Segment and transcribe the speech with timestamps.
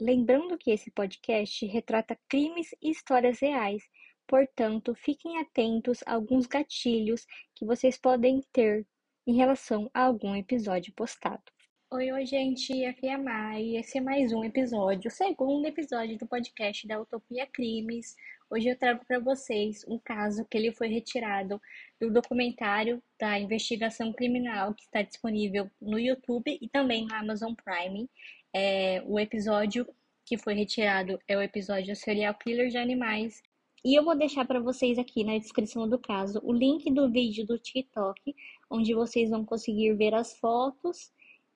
[0.00, 3.82] Lembrando que esse podcast retrata crimes e histórias reais,
[4.26, 8.86] portanto, fiquem atentos a alguns gatilhos que vocês podem ter
[9.26, 11.42] em relação a algum episódio postado.
[11.90, 13.76] Oi, oi, gente, aqui é a Mai.
[13.76, 18.16] Esse é mais um episódio, o segundo episódio do podcast da Utopia Crimes.
[18.48, 21.60] Hoje eu trago para vocês um caso que ele foi retirado
[22.00, 28.08] do documentário da investigação criminal que está disponível no YouTube e também no Amazon Prime.
[28.52, 29.86] É, o episódio
[30.30, 33.42] que foi retirado é o episódio Serial Killer de Animais.
[33.84, 37.44] E eu vou deixar para vocês aqui na descrição do caso o link do vídeo
[37.44, 38.36] do TikTok,
[38.70, 41.10] onde vocês vão conseguir ver as fotos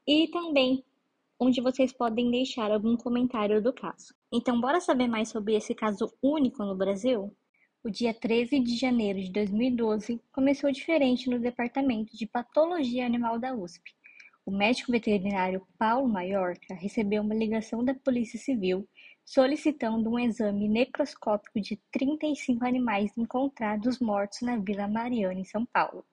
[0.04, 0.82] e também
[1.38, 4.12] onde vocês podem deixar algum comentário do caso.
[4.32, 7.32] Então, bora saber mais sobre esse caso único no Brasil?
[7.84, 13.54] O dia 13 de janeiro de 2012 começou diferente no Departamento de Patologia Animal da
[13.54, 13.94] USP.
[14.46, 18.86] O médico veterinário Paulo Maiorca recebeu uma ligação da Polícia Civil
[19.24, 26.04] solicitando um exame necroscópico de 35 animais encontrados mortos na Vila Mariana, em São Paulo.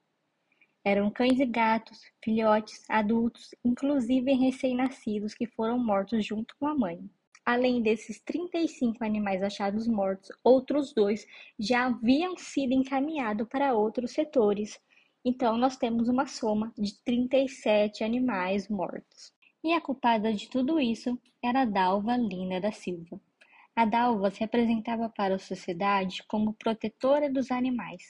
[0.81, 7.09] Eram cães e gatos, filhotes, adultos, inclusive recém-nascidos que foram mortos junto com a mãe.
[7.45, 11.27] Além desses 35 animais achados mortos, outros dois
[11.59, 14.79] já haviam sido encaminhados para outros setores,
[15.23, 19.31] então, nós temos uma soma de 37 animais mortos.
[19.63, 23.22] E a culpada de tudo isso era a Dalva Lina da Silva.
[23.75, 28.02] A Dalva se apresentava para a sociedade como protetora dos animais.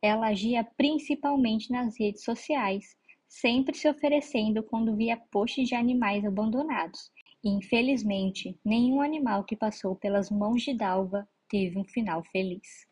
[0.00, 2.96] Ela agia principalmente nas redes sociais,
[3.26, 7.10] sempre se oferecendo quando via posts de animais abandonados.
[7.42, 12.86] E, infelizmente, nenhum animal que passou pelas mãos de Dalva teve um final feliz.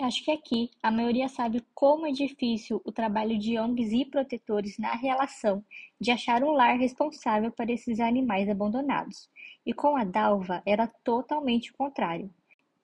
[0.00, 4.78] Acho que aqui a maioria sabe como é difícil o trabalho de ONGs e protetores
[4.78, 5.64] na relação
[6.00, 9.28] de achar um lar responsável para esses animais abandonados.
[9.66, 12.32] E com a Dalva era totalmente o contrário.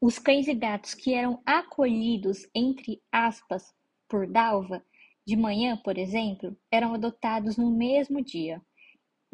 [0.01, 3.73] Os cães e gatos que eram acolhidos, entre aspas,
[4.09, 4.85] por Dalva,
[5.25, 8.61] de manhã, por exemplo, eram adotados no mesmo dia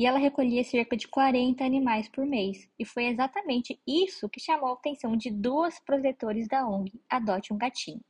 [0.00, 4.70] e ela recolhia cerca de 40 animais por mês, e foi exatamente isso que chamou
[4.70, 8.00] a atenção de duas protetores da ONG Adote um Gatinho.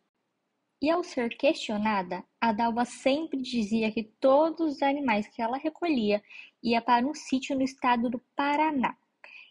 [0.80, 6.22] E ao ser questionada, a Dalva sempre dizia que todos os animais que ela recolhia
[6.62, 8.96] ia para um sítio no estado do Paraná.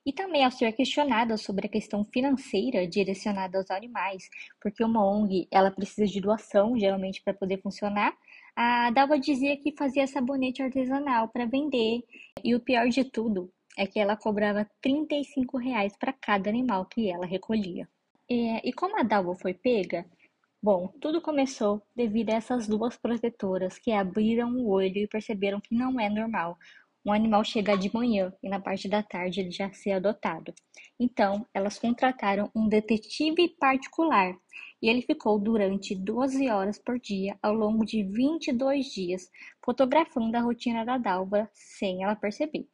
[0.05, 4.29] E também ao ser questionada sobre a questão financeira direcionada aos animais,
[4.61, 8.17] porque uma ONG ela precisa de doação geralmente para poder funcionar,
[8.55, 12.01] a Dalva dizia que fazia sabonete artesanal para vender.
[12.43, 17.09] E o pior de tudo é que ela cobrava 35 reais para cada animal que
[17.09, 17.87] ela recolhia.
[18.29, 20.05] E, e como a Dalva foi pega,
[20.61, 25.73] Bom, tudo começou devido a essas duas protetoras que abriram o olho e perceberam que
[25.73, 26.57] não é normal
[27.05, 30.53] um animal chegar de manhã e na parte da tarde ele já ser adotado.
[30.99, 34.35] Então, elas contrataram um detetive particular
[34.81, 39.29] e ele ficou durante 12 horas por dia ao longo de 22 dias,
[39.63, 42.67] fotografando a rotina da Dalva sem ela perceber.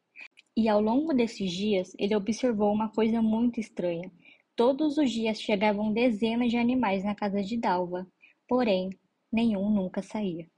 [0.56, 4.10] E ao longo desses dias, ele observou uma coisa muito estranha.
[4.54, 8.06] Todos os dias chegavam dezenas de animais na casa de Dalva,
[8.48, 8.90] porém,
[9.30, 10.48] nenhum nunca saía.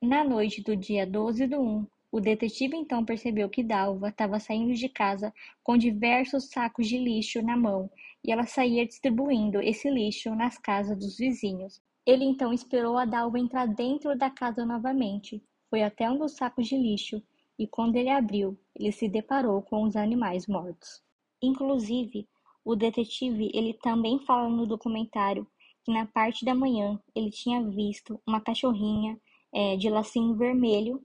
[0.00, 4.74] Na noite do dia 12 do 1, o detetive então percebeu que Dalva estava saindo
[4.74, 5.32] de casa
[5.64, 7.90] com diversos sacos de lixo na mão
[8.24, 11.80] e ela saía distribuindo esse lixo nas casas dos vizinhos.
[12.06, 16.66] Ele então esperou a Dalva entrar dentro da casa novamente, foi até um dos sacos
[16.66, 17.22] de lixo
[17.58, 21.02] e quando ele abriu, ele se deparou com os animais mortos.
[21.42, 22.28] Inclusive,
[22.64, 25.46] o detetive ele também fala no documentário
[25.84, 29.18] que na parte da manhã ele tinha visto uma cachorrinha
[29.52, 31.04] é, de lacinho vermelho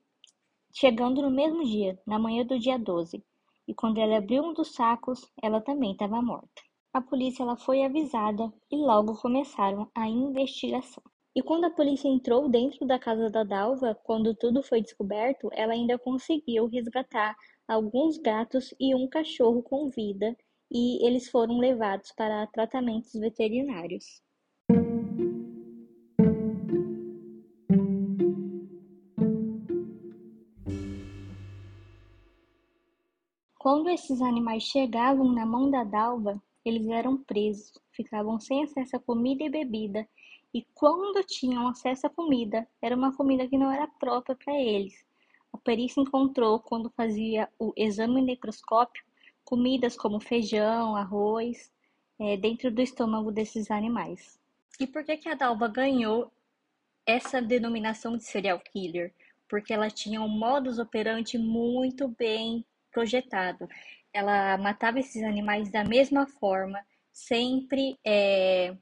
[0.73, 3.23] chegando no mesmo dia, na manhã do dia 12,
[3.67, 6.61] e quando ele abriu um dos sacos, ela também estava morta.
[6.97, 11.03] A polícia ela foi avisada e logo começaram a investigação.
[11.35, 15.73] E quando a polícia entrou dentro da casa da Dalva, quando tudo foi descoberto, ela
[15.73, 17.35] ainda conseguiu resgatar
[17.67, 20.35] alguns gatos e um cachorro com vida,
[20.71, 24.23] e eles foram levados para tratamentos veterinários.
[33.59, 38.99] Quando esses animais chegavam na mão da Dalva, eles eram presos, ficavam sem acesso a
[38.99, 40.07] comida e bebida,
[40.53, 45.05] e quando tinham acesso à comida, era uma comida que não era própria para eles.
[45.53, 49.03] A perícia encontrou, quando fazia o exame necroscópio,
[49.43, 51.71] comidas como feijão, arroz,
[52.19, 54.39] é, dentro do estômago desses animais.
[54.79, 56.31] E por que, que a Dalva ganhou
[57.05, 59.13] essa denominação de serial killer?
[59.49, 63.67] Porque ela tinha um modus operandi muito bem projetado.
[64.13, 66.79] Ela matava esses animais da mesma forma,
[67.11, 68.75] sempre é,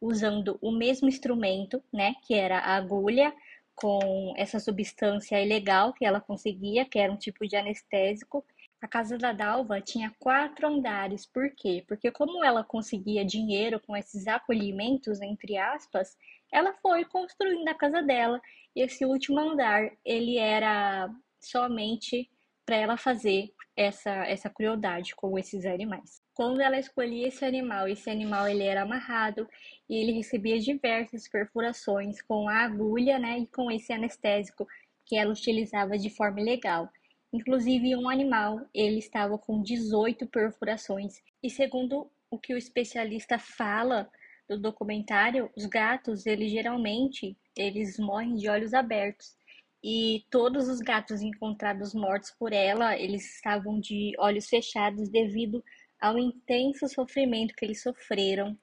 [0.00, 3.32] usando o mesmo instrumento, né, que era a agulha,
[3.74, 8.44] com essa substância ilegal que ela conseguia, que era um tipo de anestésico.
[8.80, 11.82] A casa da Dalva tinha quatro andares, por quê?
[11.88, 16.16] Porque como ela conseguia dinheiro com esses acolhimentos, entre aspas,
[16.52, 18.40] ela foi construindo a casa dela.
[18.76, 21.08] E esse último andar, ele era
[21.40, 22.30] somente
[22.66, 26.20] para ela fazer essa, essa crueldade com esses animais.
[26.34, 29.48] Quando ela escolhia esse animal, esse animal ele era amarrado
[29.88, 34.66] e ele recebia diversas perfurações com a agulha, né, e com esse anestésico
[35.06, 36.90] que ela utilizava de forma ilegal.
[37.32, 41.14] Inclusive, um animal, ele estava com 18 perfurações.
[41.42, 44.10] E segundo o que o especialista fala
[44.46, 49.36] do documentário, os gatos, eles geralmente, eles morrem de olhos abertos.
[49.82, 55.64] E todos os gatos encontrados mortos por ela, eles estavam de olhos fechados devido
[56.00, 58.56] ao intenso sofrimento que eles sofreram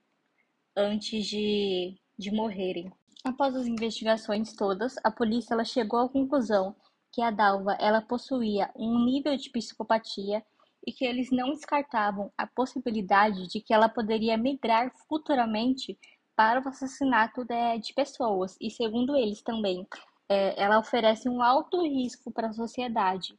[0.76, 2.92] antes de, de morrerem.
[3.24, 6.76] Após as investigações todas, a polícia ela chegou à conclusão
[7.12, 10.44] que a Dalva ela possuía um nível de psicopatia
[10.86, 15.98] e que eles não descartavam a possibilidade de que ela poderia migrar futuramente
[16.36, 18.56] para o assassinato de, de pessoas.
[18.62, 19.86] E segundo eles também,
[20.30, 23.38] é, ela oferece um alto risco para a sociedade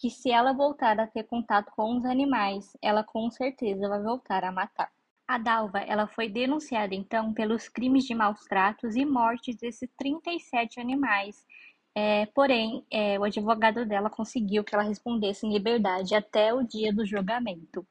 [0.00, 4.44] que se ela voltar a ter contato com os animais, ela com certeza vai voltar
[4.44, 4.90] a matar.
[5.28, 10.80] A Dalva, ela foi denunciada então pelos crimes de maus tratos e mortes desses 37
[10.80, 11.44] animais.
[11.94, 16.92] É, porém, é, o advogado dela conseguiu que ela respondesse em liberdade até o dia
[16.92, 17.86] do julgamento.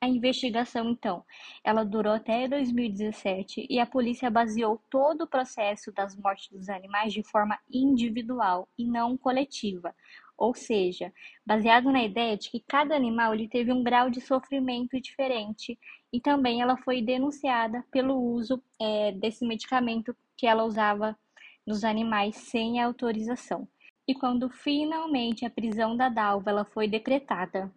[0.00, 1.24] A investigação, então,
[1.64, 7.12] ela durou até 2017 e a polícia baseou todo o processo das mortes dos animais
[7.12, 9.94] de forma individual e não coletiva,
[10.36, 11.12] ou seja,
[11.46, 15.78] baseado na ideia de que cada animal ele teve um grau de sofrimento diferente
[16.12, 21.18] e também ela foi denunciada pelo uso é, desse medicamento que ela usava
[21.66, 23.66] nos animais sem autorização.
[24.06, 27.72] E quando finalmente a prisão da Dalva ela foi decretada,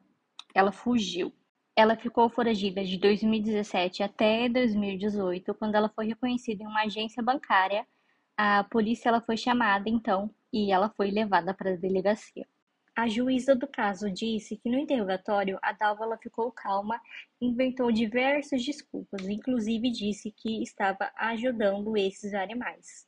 [0.54, 1.34] ela fugiu.
[1.82, 7.88] Ela ficou foragida de 2017 até 2018, quando ela foi reconhecida em uma agência bancária.
[8.36, 12.46] A polícia ela foi chamada então e ela foi levada para a delegacia.
[12.94, 17.00] A juíza do caso disse que no interrogatório a Dalva ficou calma
[17.40, 23.08] inventou diversas desculpas, inclusive disse que estava ajudando esses animais.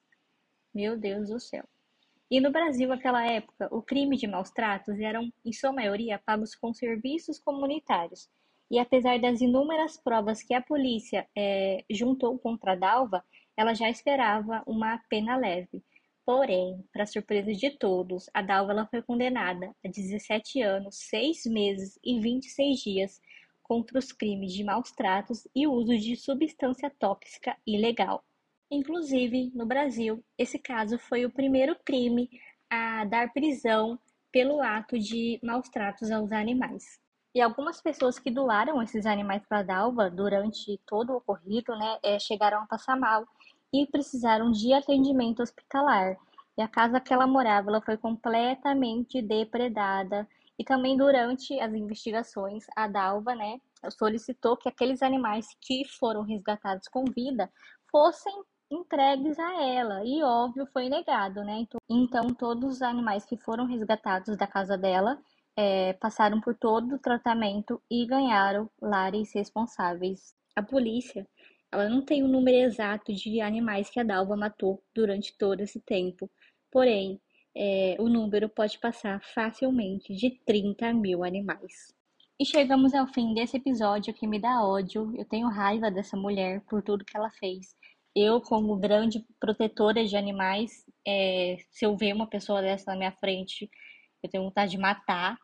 [0.74, 1.66] Meu Deus do céu.
[2.30, 6.56] E no Brasil, naquela época, o crime de maus tratos eram, em sua maioria, pagos
[6.56, 8.30] com serviços comunitários.
[8.72, 13.22] E apesar das inúmeras provas que a polícia é, juntou contra a Dalva,
[13.58, 15.84] ela já esperava uma pena leve.
[16.26, 22.18] Porém, para surpresa de todos, a Dalva foi condenada a 17 anos, 6 meses e
[22.22, 23.22] 26 dias
[23.62, 28.24] contra os crimes de maus tratos e uso de substância tóxica ilegal.
[28.72, 32.30] Inclusive, no Brasil, esse caso foi o primeiro crime
[32.70, 34.00] a dar prisão
[34.32, 37.01] pelo ato de maus tratos aos animais.
[37.34, 41.98] E algumas pessoas que doaram esses animais para a Dalva durante todo o ocorrido, né,
[42.04, 43.26] é, chegaram a passar mal
[43.74, 46.18] e precisaram de atendimento hospitalar.
[46.58, 50.28] E a casa que ela morava ela foi completamente depredada.
[50.60, 53.62] E também durante as investigações, a Dalva né,
[53.98, 57.50] solicitou que aqueles animais que foram resgatados com vida
[57.90, 58.34] fossem
[58.70, 60.04] entregues a ela.
[60.04, 61.60] E óbvio, foi negado, né?
[61.60, 65.18] Então, então todos os animais que foram resgatados da casa dela
[65.56, 70.34] é, passaram por todo o tratamento e ganharam lares responsáveis.
[70.56, 71.28] A polícia
[71.72, 75.62] ela não tem o um número exato de animais que a Dalva matou durante todo
[75.62, 76.30] esse tempo,
[76.70, 77.20] porém,
[77.56, 81.94] é, o número pode passar facilmente de 30 mil animais.
[82.40, 85.14] E chegamos ao fim desse episódio que me dá ódio.
[85.16, 87.76] Eu tenho raiva dessa mulher por tudo que ela fez.
[88.16, 93.12] Eu, como grande protetora de animais, é, se eu ver uma pessoa dessa na minha
[93.12, 93.70] frente,
[94.24, 95.38] eu tenho vontade de matar,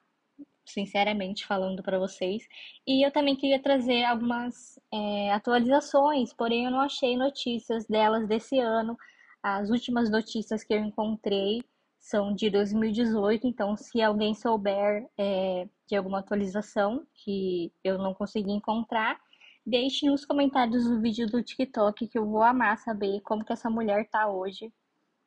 [0.65, 2.43] sinceramente falando para vocês.
[2.85, 8.59] E eu também queria trazer algumas é, atualizações, porém eu não achei notícias delas desse
[8.59, 8.97] ano.
[9.41, 11.63] As últimas notícias que eu encontrei
[11.99, 18.51] são de 2018, então se alguém souber é, de alguma atualização que eu não consegui
[18.51, 19.19] encontrar,
[19.65, 23.69] deixe nos comentários do vídeo do TikTok que eu vou amar saber como que essa
[23.69, 24.71] mulher tá hoje,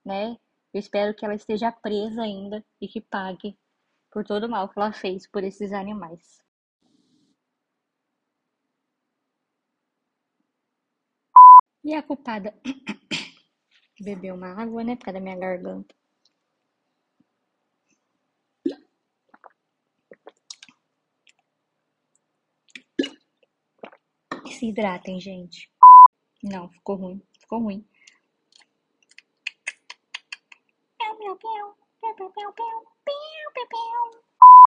[0.05, 0.37] né?
[0.73, 3.59] Eu espero que ela esteja presa ainda e que pague
[4.11, 6.39] por todo o mal que ela fez por esses animais.
[11.83, 12.55] E a culpada
[14.01, 15.95] bebeu uma água, né, da minha garganta.
[24.61, 25.73] se hidratem, gente.
[26.43, 27.23] Não, ficou ruim.
[27.41, 27.89] Ficou ruim.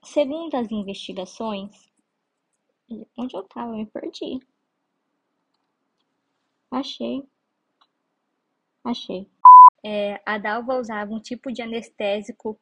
[0.05, 1.93] Segundo as investigações,
[3.17, 3.73] onde eu tava?
[3.73, 4.41] Me perdi.
[6.71, 7.29] Achei.
[8.85, 9.29] Achei.
[9.85, 12.59] É, a Dalva usava um tipo de anestésico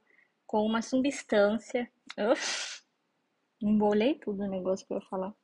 [0.46, 1.90] com uma substância.
[2.18, 2.82] Uf,
[3.60, 5.34] embolei tudo o negócio que eu ia falar.